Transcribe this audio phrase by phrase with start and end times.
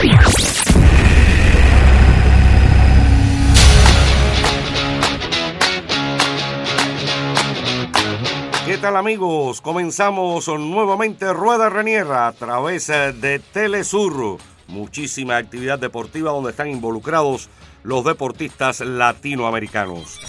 [0.00, 0.08] ¿Qué
[8.80, 9.60] tal amigos?
[9.60, 14.38] Comenzamos nuevamente Rueda Reniera a través eh, de Telesur.
[14.68, 17.48] Muchísima actividad deportiva donde están involucrados
[17.82, 20.20] los deportistas latinoamericanos.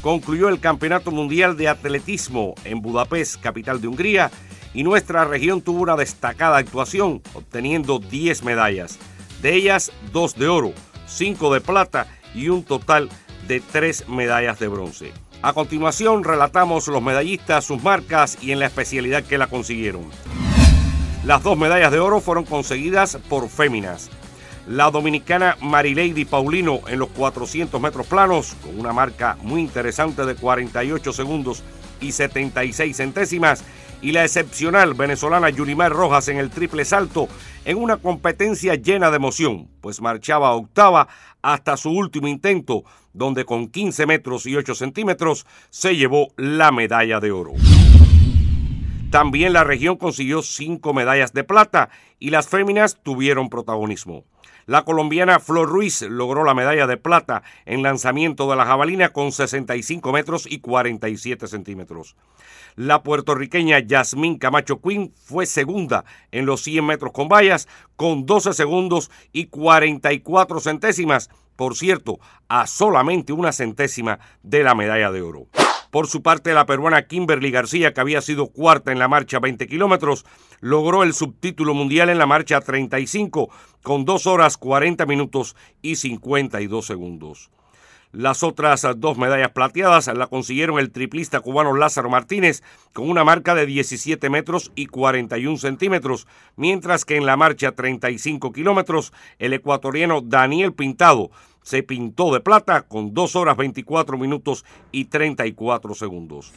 [0.00, 4.32] Concluyó el Campeonato Mundial de Atletismo en Budapest, capital de Hungría,
[4.74, 8.98] y nuestra región tuvo una destacada actuación, obteniendo 10 medallas.
[9.42, 10.72] De ellas, 2 de oro,
[11.06, 13.08] 5 de plata y un total
[13.48, 15.12] de 3 medallas de bronce.
[15.42, 20.08] A continuación relatamos los medallistas, sus marcas y en la especialidad que la consiguieron.
[21.24, 24.10] Las dos medallas de oro fueron conseguidas por féminas.
[24.68, 30.36] La dominicana Marilady Paulino en los 400 metros planos, con una marca muy interesante de
[30.36, 31.64] 48 segundos
[32.00, 33.64] y 76 centésimas,
[34.02, 37.28] y la excepcional venezolana Yulimar Rojas en el triple salto
[37.64, 41.08] en una competencia llena de emoción, pues marchaba octava
[41.40, 47.20] hasta su último intento, donde con 15 metros y 8 centímetros se llevó la medalla
[47.20, 47.52] de oro.
[49.12, 54.24] También la región consiguió cinco medallas de plata y las féminas tuvieron protagonismo.
[54.64, 59.30] La colombiana Flor Ruiz logró la medalla de plata en lanzamiento de la jabalina con
[59.30, 62.16] 65 metros y 47 centímetros.
[62.74, 68.54] La puertorriqueña Yasmín Camacho Quinn fue segunda en los 100 metros con vallas con 12
[68.54, 72.18] segundos y 44 centésimas, por cierto,
[72.48, 75.48] a solamente una centésima de la medalla de oro.
[75.92, 79.66] Por su parte, la peruana Kimberly García, que había sido cuarta en la marcha 20
[79.66, 80.24] kilómetros,
[80.60, 83.50] logró el subtítulo mundial en la marcha 35
[83.82, 87.50] con 2 horas 40 minutos y 52 segundos.
[88.10, 92.62] Las otras dos medallas plateadas la consiguieron el triplista cubano Lázaro Martínez
[92.94, 98.52] con una marca de 17 metros y 41 centímetros, mientras que en la marcha 35
[98.52, 101.30] kilómetros el ecuatoriano Daniel Pintado
[101.62, 106.52] se pintó de plata con 2 horas 24 minutos y 34 segundos.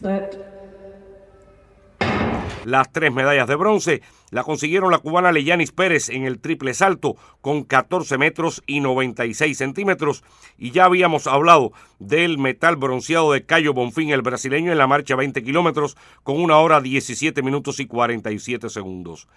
[2.65, 4.01] Las tres medallas de bronce
[4.31, 9.55] la consiguieron la cubana Leyanis Pérez en el triple salto con 14 metros y 96
[9.55, 10.23] centímetros.
[10.57, 15.15] Y ya habíamos hablado del metal bronceado de Cayo Bonfín, el brasileño, en la marcha
[15.15, 19.27] 20 kilómetros con una hora 17 minutos y 47 segundos.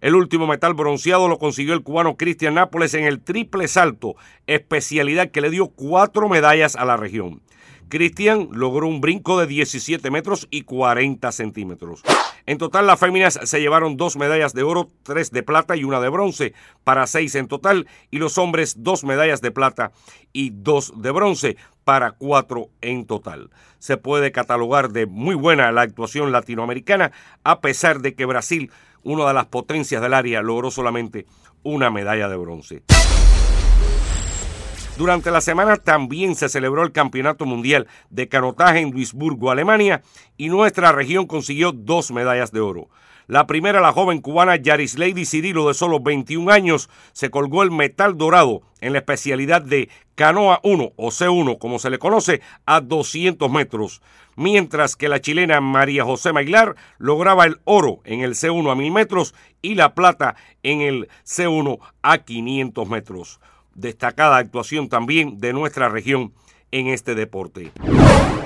[0.00, 5.30] El último metal bronceado lo consiguió el cubano Cristian Nápoles en el triple salto, especialidad
[5.30, 7.42] que le dio cuatro medallas a la región.
[7.88, 12.02] Cristian logró un brinco de 17 metros y 40 centímetros.
[12.44, 16.00] En total, las féminas se llevaron dos medallas de oro, tres de plata y una
[16.00, 16.52] de bronce,
[16.82, 19.92] para seis en total, y los hombres dos medallas de plata
[20.32, 23.50] y dos de bronce, para cuatro en total.
[23.78, 27.12] Se puede catalogar de muy buena la actuación latinoamericana,
[27.44, 28.72] a pesar de que Brasil,
[29.06, 31.26] una de las potencias del área, logró solamente
[31.62, 32.82] una medalla de bronce.
[34.98, 40.02] Durante la semana también se celebró el Campeonato Mundial de Canotaje en Duisburgo, Alemania,
[40.36, 42.88] y nuestra región consiguió dos medallas de oro.
[43.26, 47.70] La primera, la joven cubana Yaris Lady Cirilo, de solo 21 años, se colgó el
[47.70, 52.80] metal dorado en la especialidad de canoa 1 o C1, como se le conoce, a
[52.80, 54.00] 200 metros,
[54.36, 58.92] mientras que la chilena María José Mailar lograba el oro en el C1 a 1000
[58.92, 63.40] metros y la plata en el C1 a 500 metros
[63.76, 66.32] destacada actuación también de nuestra región
[66.72, 67.70] en este deporte.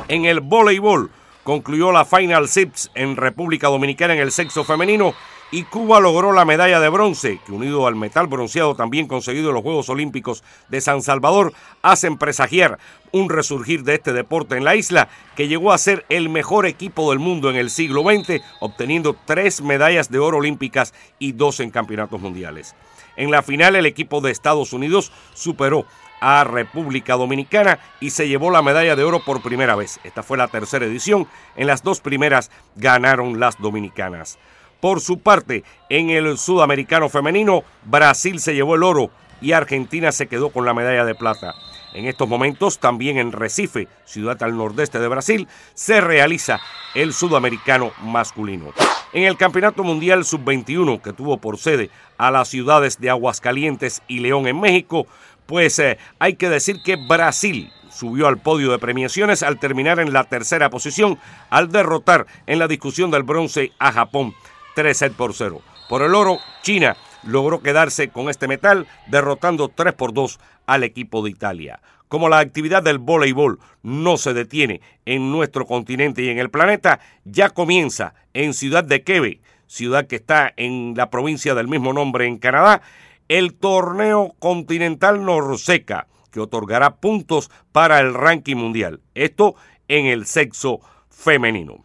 [0.09, 1.11] En el voleibol
[1.45, 5.15] concluyó la Final Six en República Dominicana en el sexo femenino
[5.53, 9.55] y Cuba logró la medalla de bronce, que unido al metal bronceado también conseguido en
[9.55, 11.53] los Juegos Olímpicos de San Salvador,
[11.83, 12.79] hacen presagiar
[13.13, 17.11] un resurgir de este deporte en la isla, que llegó a ser el mejor equipo
[17.11, 21.71] del mundo en el siglo XX, obteniendo tres medallas de oro olímpicas y dos en
[21.71, 22.77] campeonatos mundiales.
[23.21, 25.85] En la final el equipo de Estados Unidos superó
[26.23, 30.01] a República Dominicana y se llevó la medalla de oro por primera vez.
[30.05, 31.29] Esta fue la tercera edición.
[31.55, 34.39] En las dos primeras ganaron las dominicanas.
[34.81, 39.11] Por su parte, en el sudamericano femenino, Brasil se llevó el oro
[39.43, 41.55] y Argentina se quedó con la medalla de plata.
[41.93, 46.61] En estos momentos, también en Recife, ciudad al nordeste de Brasil, se realiza
[46.95, 48.73] el sudamericano masculino.
[49.13, 54.21] En el Campeonato Mundial Sub-21, que tuvo por sede a las ciudades de Aguascalientes y
[54.21, 55.07] León en México,
[55.47, 60.13] pues eh, hay que decir que Brasil subió al podio de premiaciones al terminar en
[60.13, 61.19] la tercera posición
[61.51, 64.33] al derrotar en la discusión del bronce a Japón
[64.77, 65.61] 3 set por 0.
[65.89, 71.23] Por el oro, China logró quedarse con este metal derrotando 3 por 2 al equipo
[71.23, 71.81] de Italia.
[72.09, 77.01] Como la actividad del voleibol no se detiene en nuestro continente y en el planeta,
[77.25, 82.27] ya comienza en Ciudad de Quebe, ciudad que está en la provincia del mismo nombre
[82.27, 82.83] en Canadá,
[83.29, 89.01] el torneo continental Norseca, que otorgará puntos para el ranking mundial.
[89.15, 89.55] Esto
[89.87, 91.85] en el sexo femenino.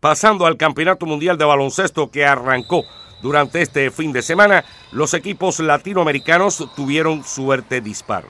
[0.00, 2.84] Pasando al Campeonato Mundial de Baloncesto que arrancó
[3.24, 8.24] durante este fin de semana, los equipos latinoamericanos tuvieron suerte dispar.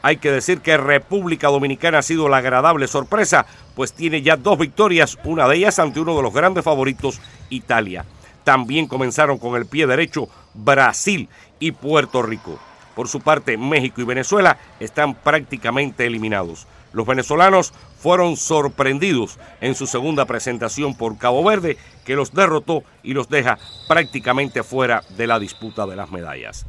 [0.00, 4.56] Hay que decir que República Dominicana ha sido la agradable sorpresa, pues tiene ya dos
[4.56, 7.20] victorias, una de ellas ante uno de los grandes favoritos,
[7.50, 8.04] Italia.
[8.44, 12.60] También comenzaron con el pie derecho Brasil y Puerto Rico.
[12.98, 16.66] Por su parte, México y Venezuela están prácticamente eliminados.
[16.92, 23.12] Los venezolanos fueron sorprendidos en su segunda presentación por Cabo Verde, que los derrotó y
[23.12, 23.56] los deja
[23.86, 26.66] prácticamente fuera de la disputa de las medallas.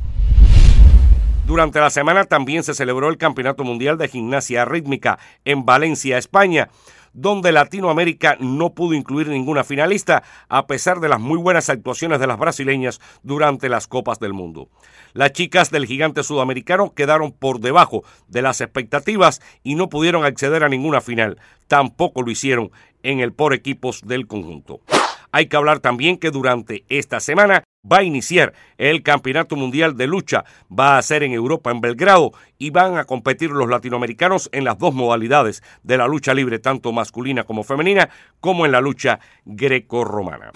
[1.47, 6.69] Durante la semana también se celebró el Campeonato Mundial de Gimnasia Rítmica en Valencia, España,
[7.13, 12.27] donde Latinoamérica no pudo incluir ninguna finalista, a pesar de las muy buenas actuaciones de
[12.27, 14.69] las brasileñas durante las Copas del Mundo.
[15.13, 20.63] Las chicas del gigante sudamericano quedaron por debajo de las expectativas y no pudieron acceder
[20.63, 21.39] a ninguna final.
[21.67, 22.71] Tampoco lo hicieron
[23.03, 24.81] en el por equipos del conjunto.
[25.31, 30.07] Hay que hablar también que durante esta semana va a iniciar el Campeonato Mundial de
[30.07, 30.43] Lucha.
[30.71, 34.77] Va a ser en Europa, en Belgrado, y van a competir los latinoamericanos en las
[34.77, 38.09] dos modalidades de la lucha libre, tanto masculina como femenina,
[38.39, 40.51] como en la lucha greco-romana.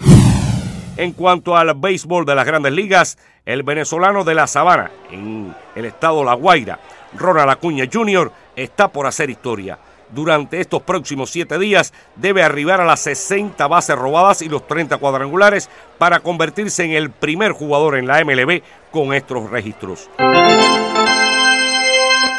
[0.96, 5.84] En cuanto al béisbol de las grandes ligas, el venezolano de la Sabana, en el
[5.84, 6.78] estado La Guaira,
[7.16, 9.78] Ronald Acuña Jr., está por hacer historia
[10.14, 14.96] durante estos próximos siete días debe arribar a las 60 bases robadas y los 30
[14.98, 15.68] cuadrangulares
[15.98, 20.08] para convertirse en el primer jugador en la MLB con estos registros.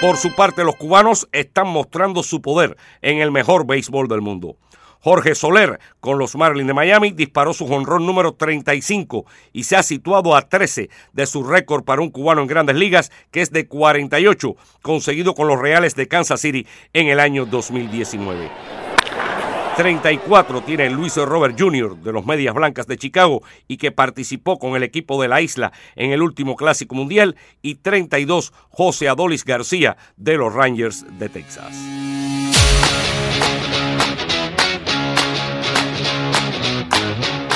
[0.02, 4.56] Por su parte, los cubanos están mostrando su poder en el mejor béisbol del mundo.
[5.06, 9.84] Jorge Soler, con los Marlins de Miami, disparó su jonrón número 35 y se ha
[9.84, 13.68] situado a 13 de su récord para un cubano en grandes ligas, que es de
[13.68, 18.50] 48, conseguido con los Reales de Kansas City en el año 2019.
[19.78, 21.98] 34 tiene Luis Robert Jr.
[21.98, 25.72] de los Medias Blancas de Chicago y que participó con el equipo de la isla
[25.96, 32.05] en el último Clásico Mundial y 32 José Adolis García de los Rangers de Texas.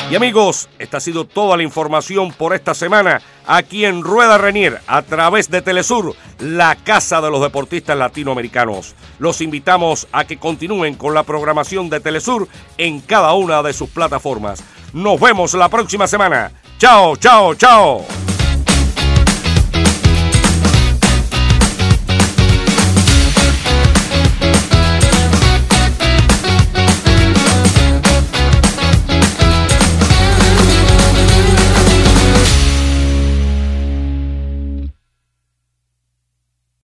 [0.09, 4.81] Y amigos, esta ha sido toda la información por esta semana aquí en Rueda Renier
[4.87, 8.95] a través de Telesur, la casa de los deportistas latinoamericanos.
[9.19, 12.47] Los invitamos a que continúen con la programación de Telesur
[12.79, 14.63] en cada una de sus plataformas.
[14.93, 16.53] Nos vemos la próxima semana.
[16.79, 18.28] Chao, chao, chao.